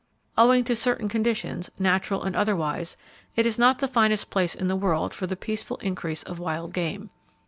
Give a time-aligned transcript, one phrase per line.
[0.35, 2.97] Owing to certain conditions, natural and otherwise,
[3.35, 6.73] it is not the finest place in the world for the peaceful increase of wild
[6.73, 7.11] game.